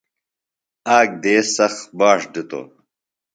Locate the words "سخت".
1.57-1.79